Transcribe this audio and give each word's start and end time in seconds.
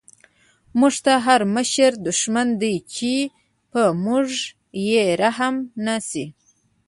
موږ 0.79 0.93
ته 1.05 1.13
هر 1.25 1.41
مشر 1.55 1.91
دشمن 2.07 2.47
دی، 2.61 2.75
چی 2.93 3.13
په 3.71 3.81
موږ 4.05 4.27
یې 4.89 5.05
رحم 5.21 5.55
نه 5.85 5.95
شی 6.09 6.25